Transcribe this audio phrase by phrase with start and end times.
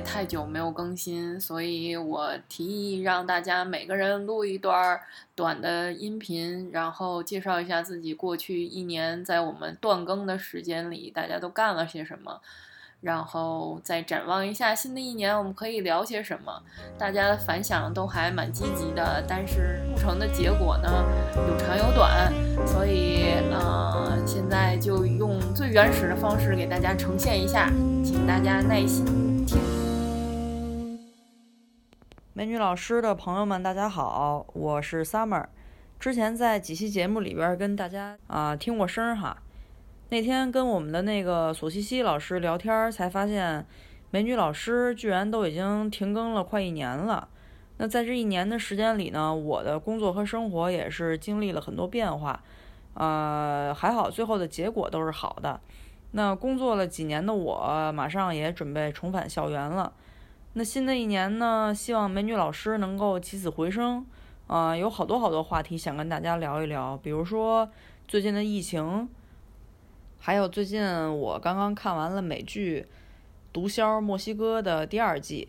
[0.00, 5.00] 太久没有更新，所以我提议让大家每个人录一段
[5.34, 12.40] 短的音频，然后介绍一下自己过去一年在我们断更的时间里大家都干了些什么。
[13.00, 16.52] 然后再展望一下新的一年，我们可以聊些什么？
[16.98, 21.02] 大家的反响都还蛮积极的，但是录成的结果呢，
[21.34, 22.30] 有长有短，
[22.66, 27.72] 所以呃，现在就用最原始的方式给大家呈现一下，
[28.04, 29.79] 请大家耐心听。
[32.40, 35.44] 美女老师的朋友们，大家好，我是 Summer，
[35.98, 39.36] 之前在几期节目里边跟大家啊听过声哈。
[40.08, 43.66] 那天跟我们的那个索西西老师聊天，才发现
[44.10, 47.28] 美女老师居然都已经停更了快一年了。
[47.76, 52.42] 那在这一年的时间里呢，我的工作和生活也是经历了很多变化。
[52.94, 55.60] 呃，还好最后的结果都是好的。
[56.12, 59.92] 那工作了几年的我，马上也准备重返校园了。
[60.52, 64.04] 那新的一年呢，希望美女老师能够起死回生。
[64.48, 67.70] 啊，有好多好多话题想跟大家聊一聊，比如说
[68.08, 69.08] 最近的疫情。
[70.18, 70.84] 还有最近
[71.18, 72.82] 我刚刚看完了美剧
[73.52, 75.48] 《毒枭墨西哥》的第二季，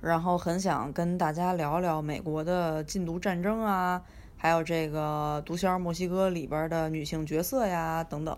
[0.00, 4.02] 然后很想跟大家聊聊美国的禁毒战争啊，
[4.36, 8.36] 还有这个《毒枭墨西哥》里边的女性角色呀等等。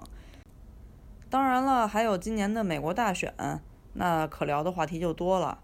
[1.30, 3.34] 当然了，还有今年的美国大选，
[3.94, 5.58] 那可聊的话题就多了。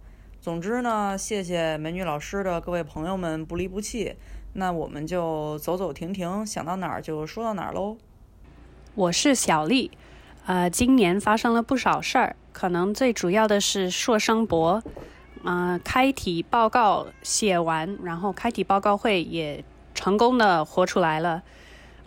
[0.46, 4.14] 总之呢，谢谢美女老师的各位朋友们不离不弃，
[4.52, 7.96] 那我们就走走停停，想到哪儿就说到哪儿喽。
[8.94, 9.90] 我是小丽，
[10.46, 14.80] 呃，今年发生了不少事儿，可能最主要的是硕生博，
[15.42, 19.64] 呃，开题报告写完，然后开题报告会也
[19.96, 21.42] 成功的活出来了，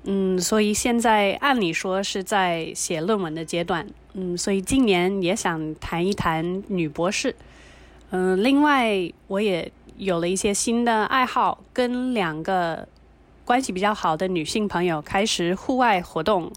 [0.05, 7.35] 嗯，所以现在按理说是在写论文的阶段，嗯，所以今年也想谈一谈女博士，
[8.11, 12.87] 嗯，另外我也有了一些新的爱好，跟两个
[13.45, 16.51] 关系比较好的女性朋友开始户外活动。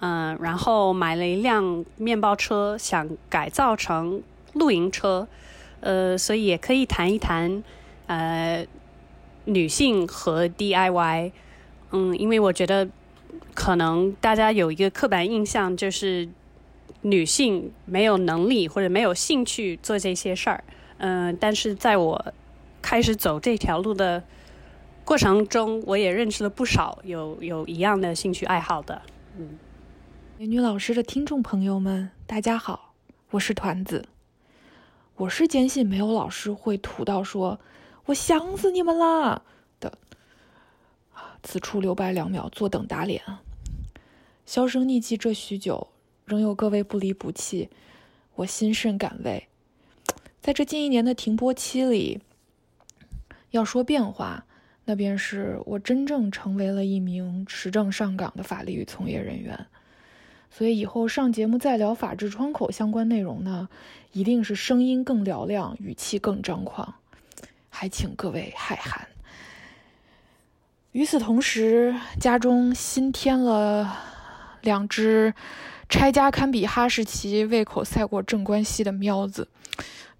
[0.00, 4.22] 嗯，然后买了一辆面包车，想改造成
[4.52, 5.26] 露营车，
[5.80, 7.62] 呃，所以也可以谈一谈，
[8.06, 8.66] 呃，
[9.46, 11.32] 女性和 DIY，
[11.92, 12.86] 嗯，因为我觉得
[13.54, 16.28] 可能大家有一个刻板印象，就是
[17.00, 20.62] 女性没有能力或者没有兴趣做这些事儿，
[20.98, 22.32] 嗯，但是在我
[22.80, 24.22] 开始走这条路的
[25.04, 29.02] 过程中，我也认识了不少有有一样的兴趣爱好的，
[29.36, 29.58] 嗯。
[30.36, 32.94] 美女老师的听众朋友们，大家好，
[33.30, 34.06] 我是团子。
[35.16, 37.60] 我是坚信没有老师会土到说
[38.06, 39.42] “我想死你们了”
[39.78, 39.96] 的。
[41.44, 43.22] 此处留白两秒，坐等打脸。
[44.44, 45.86] 销声匿迹这许久，
[46.24, 47.68] 仍有各位不离不弃，
[48.34, 49.46] 我心甚感慰。
[50.44, 52.20] 在这近一年的停播期里，
[53.52, 54.44] 要说变化，
[54.84, 59.66] 那便是我真正成为了一名持证上岗的法律与从业人员。
[60.50, 63.70] 所以以后上节目再聊法治窗口相关内容呢，
[64.12, 66.94] 一定是声音更嘹亮，语气更张狂，
[67.70, 69.08] 还请各位海涵。
[70.92, 73.96] 与此同时，家中新添了
[74.60, 75.32] 两只
[75.88, 79.48] 拆家堪比哈士奇、胃口赛过镇关西的喵子，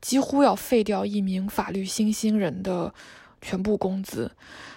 [0.04, 2.92] 几乎要废掉一名法律新兴人的
[3.40, 4.30] 全部工资。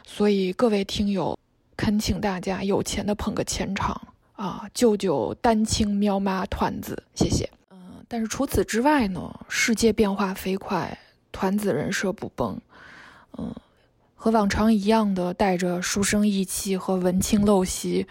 [0.06, 1.38] 所以各位听友，
[1.76, 4.02] 恳请大家有钱的捧个钱场。
[4.38, 7.50] 啊，救救单亲喵妈团子，谢谢。
[7.72, 10.98] 嗯，但是除此之外呢，世界变化飞快，
[11.34, 12.58] 团子人设不崩。
[13.38, 13.54] 嗯，
[14.16, 18.08] 和往常一样的带着书生意气和文青陋习，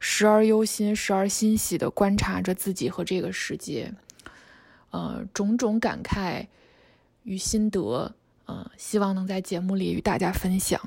[0.00, 3.94] 时而忧心，时而欣喜的观察着自己和这个世界。
[4.96, 6.46] 呃，种种感慨
[7.24, 8.10] 与心得，
[8.48, 10.80] 嗯，希望能在节目里与大家分享。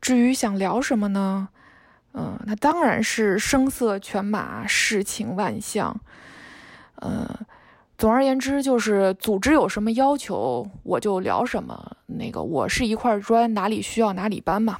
[0.00, 1.48] 至于想聊什么呢？
[2.12, 6.00] 嗯，那当然是声色犬马，世情万象。
[6.94, 7.40] 呃，
[7.98, 11.96] 总而言之，就是组织有什么要求，我就聊什么。
[12.06, 14.78] 那个，我是一块砖，哪里需要哪里搬嘛。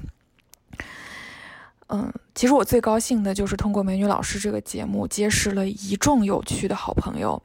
[1.88, 7.40] 嗯，其实我最高兴的就是通过美女老师这个节目，结识了一众有趣的好朋友。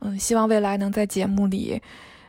[0.00, 1.80] 嗯，希望未来能在节目里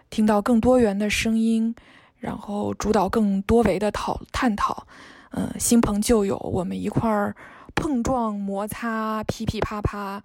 [0.09, 1.75] 听到更多元的声音，
[2.19, 4.87] 然后主导更多维的讨探讨。
[5.31, 7.35] 嗯，新朋旧友，我们一块儿
[7.75, 10.21] 碰撞摩擦，噼噼啪啪，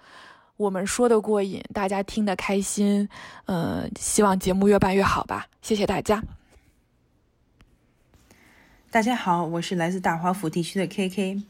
[0.56, 3.08] 我们说的过瘾，大家听得开心。
[3.46, 6.22] 嗯，希望节目越办越好吧，谢谢大家。
[8.90, 11.42] 大家好，我是来自大华府地区的 KK，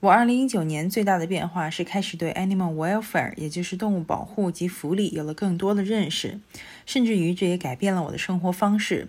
[0.00, 6.40] 我二零一九年最大的变化是开始对 animal welfare，也就是动物保护及福利有了更多的认识，
[6.84, 9.08] 甚至于这也改变了我的生活方式。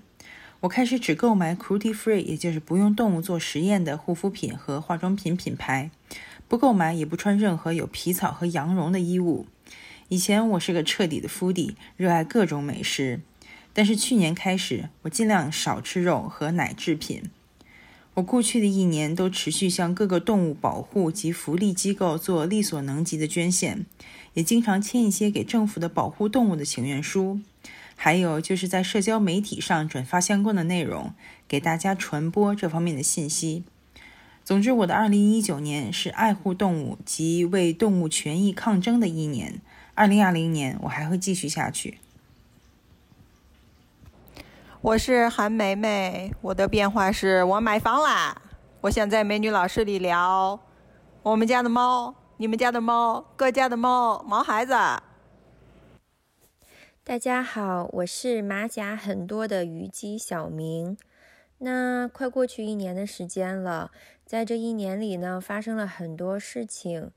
[0.60, 5.90] 我开始只购买 cruelty free，也就是不用动物做实验的护肤品和化妆品品牌，
[6.48, 9.48] 不购买也不穿任何有皮草和羊绒的衣物。
[10.10, 13.22] 以前我是个彻底的 foodie，热爱各种美食，
[13.74, 17.24] 但是去年开始，我尽量少吃肉和奶制品。
[18.16, 23.88] 我过去的一年都持续向各个动物保护及福利机构做力所能及的捐献，
[24.36, 27.40] 也经常签一些给政府的保护动物的请愿书，
[27.96, 31.14] 还有就是在社交媒体上转发相关的内容，
[31.48, 33.64] 给大家传播这方面的信息。
[34.46, 39.60] 总之，我的2019年是爱护动物及为动物权益抗争的一年。
[39.96, 41.98] 2020年，我还会继续下去。
[44.84, 48.42] 我是韩梅梅，我的变化是我买房啦。
[48.82, 50.60] 我想在美女老师里聊
[51.22, 54.74] 我们家的猫、你们家的猫、各家的猫、毛孩子。
[57.02, 60.98] 大家好，我是马甲很多的虞姬小明。
[61.60, 63.90] 那快过去一年的时间了，
[64.26, 67.10] 在这一年里呢，发生了很多事情。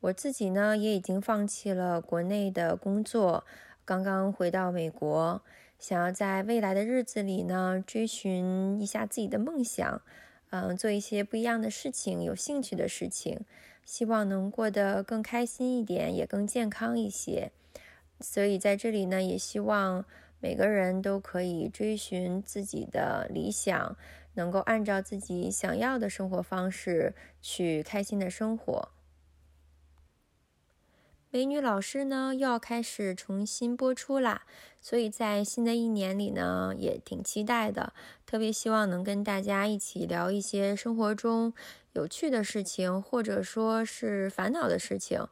[0.00, 3.44] 我自己呢，也已经放弃了国内的工作，
[3.84, 5.42] 刚刚回到美国。
[5.78, 10.00] 想要在未来的日子里呢，追寻一下自己的梦想，
[10.50, 13.40] 嗯，做一些不一样的事情，有兴趣的事情，
[13.84, 17.50] 希望能过得更开心一点，也更健康一些。
[18.20, 20.04] 所以在这里呢，也希望
[20.38, 23.96] 每个人都可以追寻自己的理想，
[24.34, 28.90] 能够按照自己想要的生活方式去开心的生活。
[31.34, 34.42] 美女老师呢，又要开始重新播出啦，
[34.82, 37.94] 所以在新的一年里呢，也挺期待的。
[38.26, 41.54] 特别希望能跟大家一起聊一些生活中
[41.94, 45.26] 有趣的事情，或者说是烦恼的事情。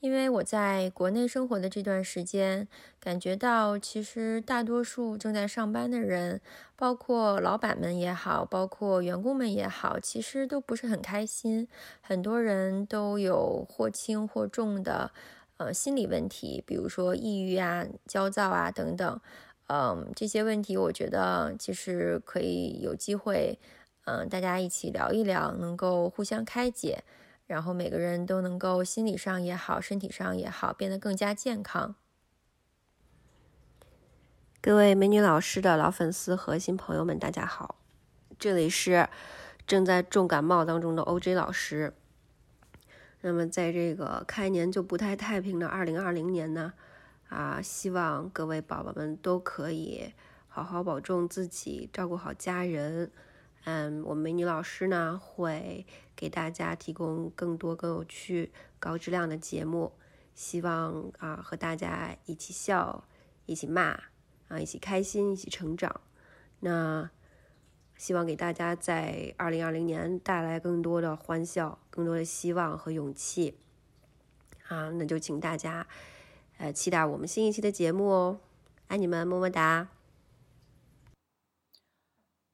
[0.00, 2.66] 因为我在国内生活的这段时间，
[2.98, 6.40] 感觉到其实大多数正在上班的人，
[6.74, 11.68] 包括老板们也好，包括员工们也好，其实都不是很开心。
[12.02, 15.12] 很多人都有或轻或重的。
[15.56, 19.20] 呃，心理问题，比如说抑郁啊、焦躁啊等等，
[19.68, 23.58] 嗯，这些问题我觉得其实可以有机会，
[24.04, 27.04] 嗯，大家一起聊一聊，能够互相开解，
[27.46, 31.94] 然后每个人都能够心理上也好，身体上也好，变得更加健康。
[34.60, 37.76] 各位美女老师的老粉丝和新朋友们，大家好，
[38.38, 39.08] 这里是
[39.66, 41.94] 正在重感冒当中的 OJ 老师。
[43.26, 46.74] 那么，在这个开年就不太太平的二零二零年呢，
[47.30, 50.12] 啊，希望各位宝宝们都可以
[50.46, 53.10] 好好保重自己，照顾好家人。
[53.64, 59.94] 嗯，我们美女老师呢会给大家提供更多更有趣、高质量的节目，
[60.34, 63.04] 希望啊和大家一起笑，
[63.46, 63.98] 一起骂，
[64.48, 66.02] 啊一起开心，一起成长。
[66.60, 67.08] 那。
[67.96, 73.56] 希望给大家在二零二零年带来更多的欢笑、更多的希望和勇气。
[74.68, 75.86] 啊，那就请大家，
[76.58, 78.40] 呃，期待我们新一期的节目哦！
[78.88, 79.88] 爱你们，么么哒！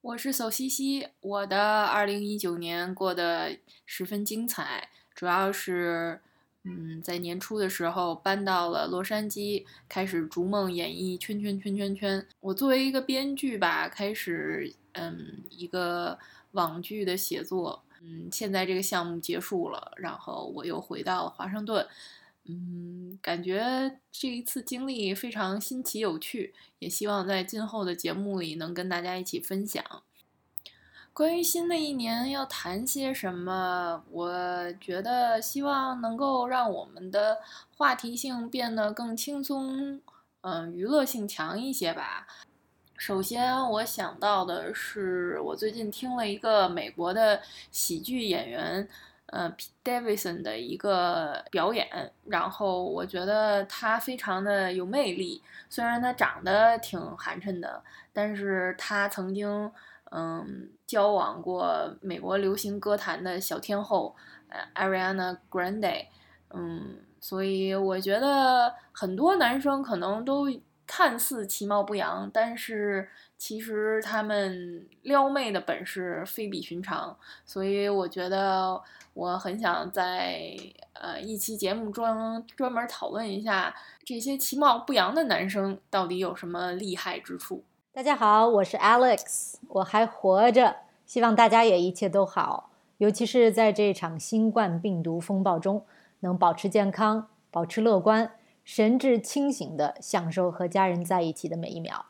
[0.01, 6.21] 我是小西西，我的二零一九年过得十分精彩，主要是。
[6.63, 12.27] 嗯，在年初的时候搬到了洛杉矶，开始逐梦演绎圈圈圈圈圈。
[12.41, 16.19] 我作为一个编剧吧，开始嗯一个
[16.53, 17.83] 网剧的写作。
[18.03, 21.87] 嗯，现在这个项目结束了，然后我又回到了华盛顿。
[22.47, 29.85] 嗯，感觉这一次经历非常新奇有趣，也希望在今后的节目里能跟大家一起分享。
[31.13, 37.39] 关于新的一年要谈些什么，我觉得希望能够让我们的
[37.77, 40.01] 话题性变得更轻松，
[40.41, 42.27] 嗯，娱乐性强一些吧。
[43.01, 47.41] 首先，我想到的是，我最近听了一个美国的
[47.71, 48.87] 喜剧演员，
[49.25, 49.51] 呃
[49.83, 51.89] ，Davidson 的一个表演，
[52.27, 55.43] 然后我觉得他非常的有魅力。
[55.71, 59.73] 虽然他长得挺寒碜的，但是他曾经。
[60.13, 64.17] 嗯，交往过美国流行歌坛的小天后，
[64.49, 66.07] 呃，Ariana Grande，
[66.53, 70.51] 嗯，所以我觉得很多男生可能都
[70.93, 77.17] 看似其貌不扬，但是其实他们撩妹的本事非比寻常，
[77.47, 78.83] 所以我觉得
[79.15, 80.53] 我很想在
[80.95, 83.73] 呃一期节目中专门讨论一下
[84.05, 87.63] 这些其貌不扬的男生到底有什么厉害之处。
[87.93, 90.75] 大家好，我是 Alex，我还活着，
[91.07, 92.71] 希望大家也一切都好。
[92.99, 95.87] 尤其是在这场新冠病毒风暴中，
[96.19, 98.33] 能保持健康、保持乐观、
[98.65, 102.07] 神志清醒的享受和家人在一起的每一秒。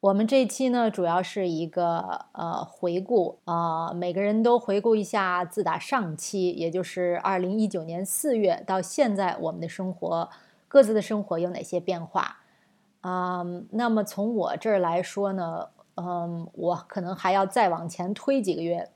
[0.00, 10.28] 我们这期呢，主要是一个呃回顾啊，每个人都回顾一下自打上期，也就是二零一九年四月到现在，我们的生活
[10.66, 12.38] 各自的生活有哪些变化
[13.02, 13.44] 啊？
[13.70, 18.90] 那么从我这儿来说呢，嗯，我可能还要再往前推几个月，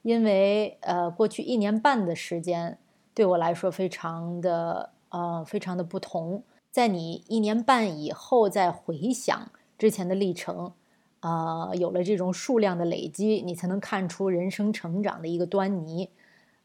[0.00, 2.78] 因为呃，过去一年半的时间
[3.12, 9.50] 对我来说非常的呃非常的不同，在你一年半以后再回想。
[9.78, 10.72] 之前的历程，
[11.20, 16.10] 啊，有了这种数量的累积，你才能看出人生成长的一个端倪，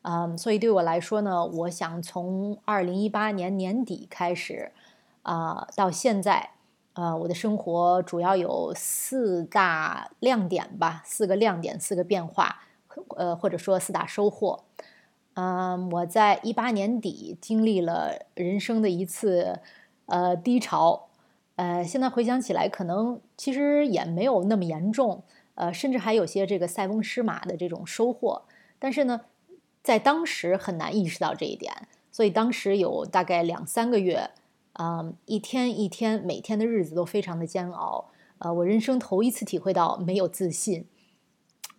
[0.02, 4.72] 啊，所以对我来说呢，我想从二零一八年年底开始，
[5.22, 6.54] 啊，到现在，
[6.94, 12.64] 呃，我的生活主要有四大亮点吧，四个亮点，四个变化，
[13.16, 14.64] 呃，或者说四大收获，
[15.36, 19.60] 嗯，我在一八年底经历了人生的一次，
[20.06, 21.08] 呃，低潮。
[21.56, 25.24] 呃，现在回想起来，可能其实也没有那么严重，
[25.56, 28.44] 呃，甚至还有些这个塞翁失马的这种收获。
[28.80, 29.22] 但是呢，
[29.84, 31.72] 在当时很难意识到这一点，
[32.12, 34.32] 所以当时有大概两三个月，
[34.74, 38.06] 啊，一天一天，每天的日子都非常的煎熬。
[38.40, 40.86] 呃，我人生头一次体会到没有自信。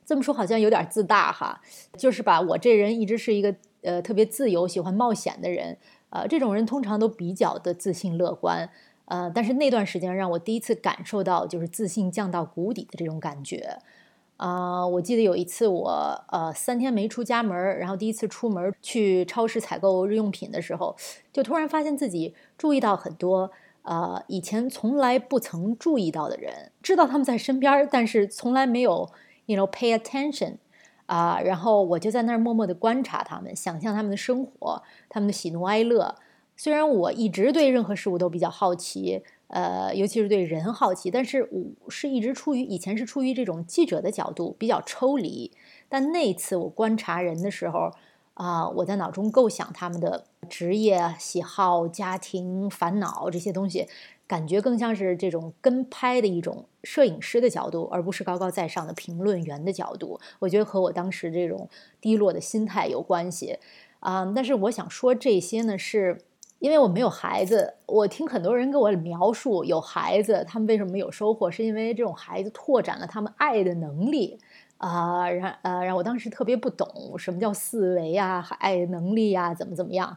[0.04, 1.60] 这么说好像有点自大哈，
[1.96, 5.76] 就是吧，我这人一直是一个呃特别自由、喜欢冒险的人，
[6.10, 8.68] 呃，这种人通常都比较的自信乐观。
[9.06, 13.78] 呃，但是那段时间让我第一次感受到就是自信降到谷底的这种感觉。
[14.36, 20.96] 啊，我记得有一次我呃三天没出家门，然后第一次出门去超市采购日用品的时候，
[21.32, 23.50] 就突然发现自己注意到很多
[23.82, 29.08] 呃以前从来不曾注意到的人，知道他们在身边，但是从来没有
[29.46, 30.56] you know pay attention
[31.06, 31.40] 啊。
[31.40, 36.14] 然后我就在那儿默默的观察他们，想象他们的生活，他们的喜怒哀乐。
[36.56, 45.50] 虽然我一直对任何事物都比较好奇，呃，尤其是对人好奇，但是我是一直出于以前是出于这种记者的角度，比较抽离。
[45.88, 47.90] 但那次我观察人的时候，
[48.34, 53.88] 啊，我在脑中构想他们的职业、喜好、家庭、烦恼这些东西，
[54.26, 60.20] 感觉更像是这种跟拍的一种摄影师的角度，而不是高高在上的评论员的角度。
[60.38, 61.68] 我觉得和我当时这种
[62.00, 63.58] 低落的心态有关系，
[64.00, 66.18] 啊，但是我想说这些呢是。
[66.60, 74.38] 因为我没有孩子，我听很多人跟我描述有孩子，他们为什么有收获，是因为这种孩子拓展了他们爱的能力
[74.78, 80.16] 啊，然呃，然后我当时特别不懂什么叫思维啊，爱能力呀，怎么怎么样。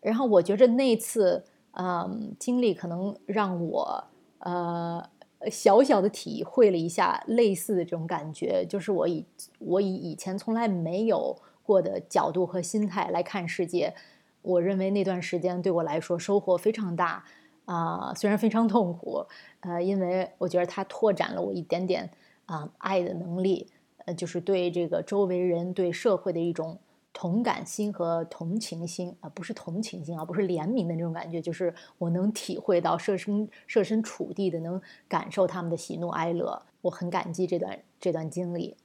[0.00, 1.44] 然后我觉着那次
[1.78, 4.04] 嗯经历可能让我
[4.38, 5.08] 呃
[5.50, 9.24] 小小的体会了一下类似的这种感觉，就是我以
[9.58, 13.94] 我以以前从来没有过的角度和心态来看世界。
[14.42, 17.24] 我认为那段时间对我来说收获非常大，
[17.64, 19.26] 啊，虽然非常痛苦，
[19.60, 22.08] 呃，因为我觉得它拓展了我一点点
[22.46, 23.68] 啊爱的能力，
[24.04, 26.78] 呃，就是对这个周围人、对社会的一种
[27.18, 38.76] 同感心和同情心啊，不是同情心啊，不是怜悯的那种感觉，就是我能体会到设身设身处地的能感受他们的喜怒哀乐，我很感激这段这段经历。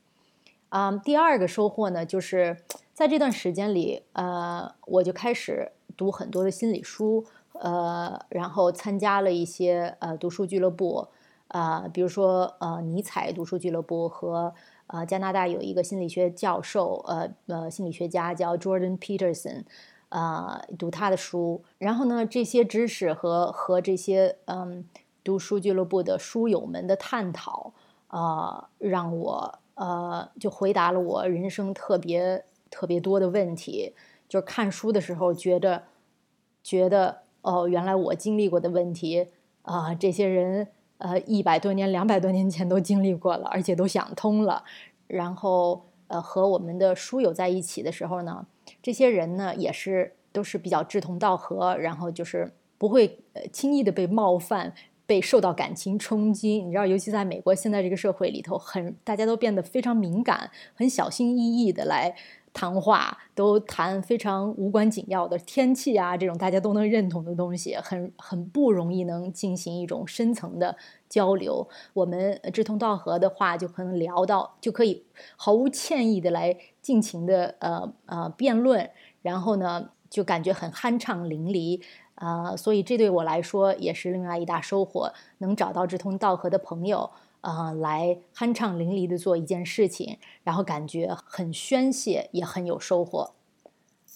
[0.70, 2.56] 啊，第二个收获呢，就是
[2.94, 11.10] 在这段时间里，呃，我就开始读很多的心理书，呃，然后参加了一些呃读书俱乐部，
[11.50, 14.54] 啊，比如说呃尼采读书俱乐部和
[14.92, 19.64] 呃加拿大有一个心理学教授，呃呃心理学家叫 Jordan Peterson，
[20.10, 24.86] 啊，读他的书，然后呢，这些知识和和这些嗯
[25.24, 27.74] 读书俱乐部的书友们的探讨，
[28.08, 29.58] 啊，让我。
[29.74, 33.96] 呃，就回答了我人生特别特别多的问题。
[34.30, 35.84] 就是看书的时候，觉得
[36.62, 39.30] 觉得哦，原来我经历过的问题
[39.64, 40.68] 啊，这些人
[41.01, 44.63] 呃一百多年、两百多年前都经历过了，而且都想通了。
[45.08, 48.46] 然后呃，和我们的书友在一起的时候呢，
[48.81, 54.74] 这些人呢也是都是比较志同道合，然后就是不会呃轻易的被冒犯。
[55.08, 62.15] 被受到感情冲击，你知道，尤其在美国现在这个社会里头，很大家都变得非常敏感，很小心翼翼的来
[62.53, 70.75] 谈话，都谈非常无关紧要的天气啊，这种大家都能认同的东西，很很不容易能进行一种深层的
[71.10, 71.67] 交流。
[71.93, 75.03] 我们志同道合的话，就可能聊到，就可以
[75.36, 78.89] 毫无歉意的来尽情的呃呃辩论，
[79.22, 81.81] 然后呢，就感觉很酣畅淋漓。
[82.15, 87.10] 啊，所以这对我来说也是另外一大收获，能找到志同道合的朋友
[87.42, 93.34] 呃，来酣畅淋漓的做一件事情，然后感觉很宣泄，也很有收获。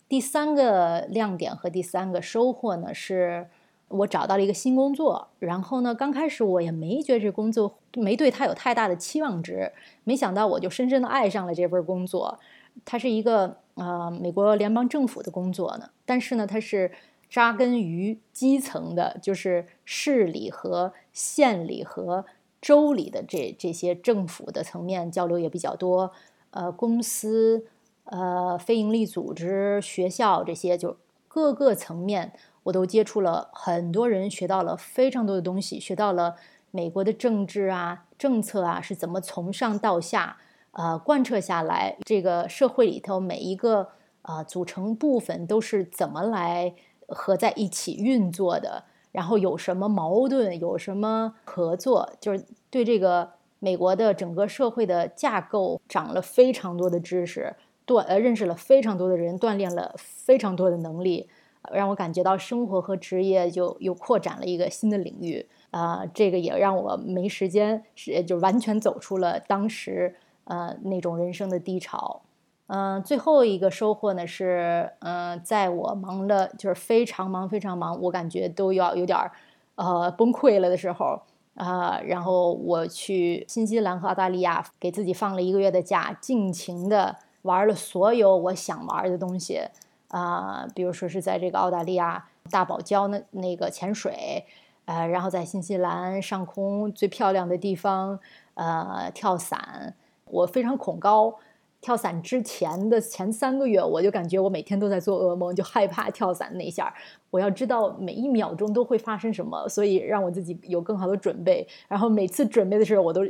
[0.08, 3.48] 第三个亮点和第三个收获呢，是
[3.88, 5.30] 我找到了一个新工作。
[5.40, 12.40] 然后呢，刚开始我也没觉得这工作没对他有太大的期望值，没想到我就深深的爱上了这份工作。
[12.84, 16.92] 它是一个呃美国联邦政府的工作呢，但是呢，它是
[17.28, 22.26] 扎根于基层的，就是市里和县里和
[22.66, 26.12] 州里的这这些政府的层面交流也比较多。
[26.50, 27.68] 呃，公司。
[28.08, 30.96] 呃，非营利组织、学校这些，就
[31.28, 36.36] 各个层面，我都接触了很多人，学到了非常多的东西，学到了
[36.70, 40.38] 美国的政治啊、政策啊是怎么从上到下
[40.74, 43.90] 呃贯彻下来，这个社会里头每一个
[44.22, 46.76] 呃组成部分都是怎么来
[47.08, 48.84] 合在一起运作的，
[49.16, 57.56] 然后有什么矛盾，有什么合作，就是对这个美国的整个社会的架构长了非常多的知识。
[57.88, 61.30] 锻呃认识了非常多的人，锻炼了非常多的能力，
[61.72, 66.06] 让我感觉到生活和职业就又扩展了一个新的领域啊！
[66.14, 72.24] 这个也让我没时间是就完全走出了当时呃那种人生的低潮。
[72.68, 79.32] 嗯，最后一个收获呢是，嗯，在我忙的就是非常忙非常忙，我感觉都要有点儿
[79.76, 81.22] 呃崩溃了的时候
[81.56, 87.18] 啊，然后我去新西兰和澳大利亚给自己放了一个月的假，尽情的。
[87.44, 89.62] 玩了所有我想玩的东西，
[90.08, 94.44] 啊，比如说是在这个澳大利亚大堡礁那那个潜水，
[94.86, 98.20] 呃，然后在新西兰上空最漂亮的地方，
[98.56, 99.94] 呃，跳伞。
[100.32, 101.36] 我非常恐高，
[101.86, 106.92] 跳伞之前的前三个月，我就感觉我每天都在做噩梦，就害怕跳伞那一下
[107.30, 111.68] 我要知道每一秒钟都会发生什么，所以让我自己有更好的准备。
[111.88, 113.22] 然后每次准备的时候，我都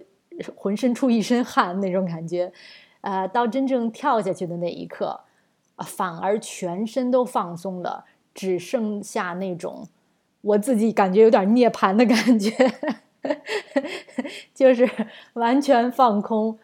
[0.55, 2.50] 浑身出一身汗那种感觉。
[3.01, 5.19] 呃，到真正跳下去的那一刻，
[5.85, 9.85] 反而全身都放松了，只剩下那种
[10.39, 12.51] 我自己感觉有点涅槃的感觉，
[14.55, 14.89] 就是
[15.33, 16.57] 完全放空，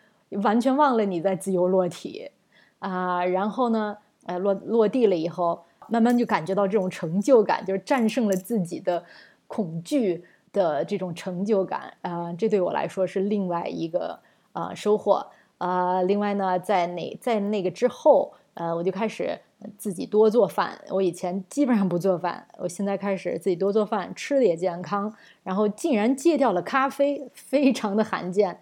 [0.43, 2.31] 完全忘了你在自由落体
[2.79, 3.23] 啊。
[3.25, 9.03] 然后呢，呃，落落地了以后，慢慢就感觉到这种成就感，就是战胜了自己的
[9.47, 12.33] 恐惧的这种成就感啊。
[12.33, 14.19] 这对我来说是另外一个
[14.53, 15.27] 啊收获。
[15.57, 19.37] 啊，另外呢，在那在那个之后，呃，我就开始
[19.77, 20.75] 自己多做饭。
[20.89, 25.13] 我以前基本上不做饭，我现在开始自己多做饭，吃的也健康。
[25.43, 28.59] 然后竟然戒掉了咖啡，非常的罕见。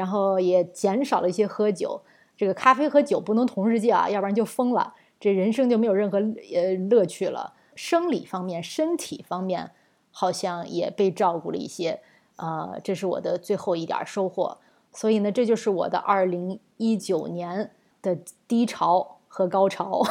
[0.00, 2.00] 然后也减少了一些喝酒。
[2.34, 7.52] 这个咖啡和酒不能同时戒啊，要不然就疯了，这人生就没有任何呃乐趣了。
[7.74, 9.72] 生理方面、身体方面
[10.10, 12.00] 好像也被照顾了一些。
[12.36, 14.56] 啊，这是我的最后一点收获。
[14.90, 18.16] 所以呢，这就是我的二零一九年的
[18.48, 20.00] 低潮和高潮。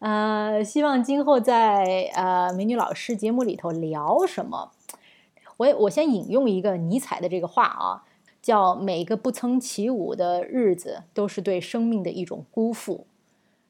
[0.00, 4.72] 呃，希望今后在呃美女老师节目里头聊什么，
[5.60, 8.02] 我我先引用一个尼采的这个话啊，
[8.40, 13.06] 叫每个不曾起舞的日子都是对生命的一种辜负。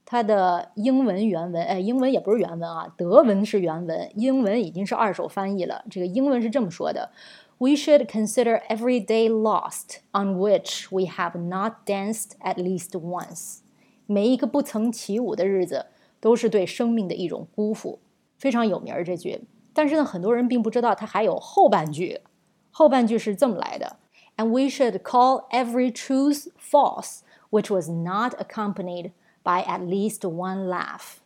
[0.05, 5.85] 它的英文原文，哎，英文也不是原文啊，德文是原文，英文已经是二手翻译了。
[5.91, 7.11] 这个英文是这么说的。
[7.59, 13.59] We should consider every day lost on which we have not danced at least once。
[14.07, 15.87] 每一个不曾起舞的日子，
[16.21, 17.99] 都是对生命的一种辜负。
[18.39, 22.21] 非常有名儿这句，但是呢，很多人并不知道它还有后半句。
[22.71, 23.97] 后半句是这么来的
[24.37, 31.19] ：And we should call every truth false which was not accompanied by at least one laugh。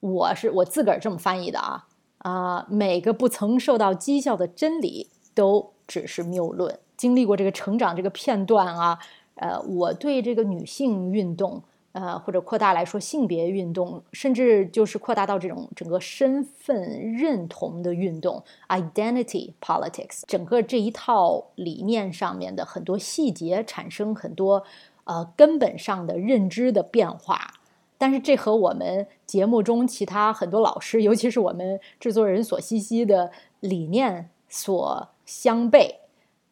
[0.00, 1.86] 我是我自个儿这么翻译的啊
[2.18, 5.72] 啊，每个不曾受到讥笑的真理都。
[5.90, 6.78] 只是谬论。
[6.96, 8.96] 经历过这个成长这个片段啊，
[9.34, 16.78] 呃，我对这个女性运动，呃，或者扩大来说性别运动，甚至就是扩大到这种整个身份
[17.12, 24.64] 认同的运动 （identity politics），整个这一套理念上面的很多细节产生很多
[25.04, 27.54] 呃根本上的认知的变化。
[27.98, 35.08] 但是这和我们节目中其他很多老师，尤其是我们制作人索西西的理念所。
[35.26, 35.94] 相悖，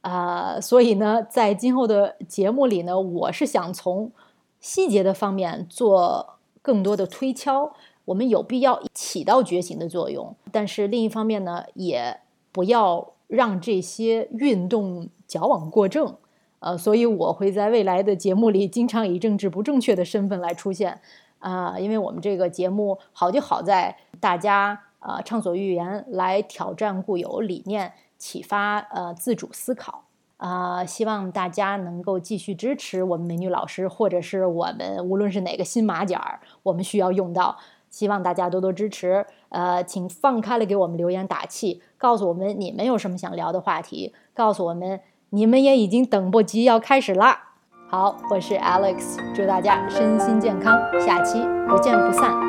[0.03, 4.13] 啊，所以呢，在今后的节目里呢，我是想从
[4.61, 7.73] 细节的方面做更多的推敲。
[8.07, 12.21] 我们有必要起到觉醒的作用，但是另一方面呢，也
[12.53, 16.17] 不要让这些运动矫枉过正。
[16.61, 21.01] 呃，所以我会在未来的节目里经常以政治不正确的身份来出现，
[21.39, 27.93] 啊，因为我们这个节目好就好在大家啊畅所欲言，来挑战固有理念。
[28.19, 30.08] 启发呃自主思考。
[30.39, 37.59] 啊，希望大家能够继续支持我们美女老师，或者是我们无论是哪个新马甲，我们需要用到，
[37.91, 39.27] 希望大家多多支持。
[39.51, 47.55] 呃，请放开了给我们留言打气，告诉我们你们有什么想聊的话题，告诉我们你们也已经等不及要开始啦。
[47.91, 52.48] 好，我是 Alex，祝大家身心健康，下期不见不散。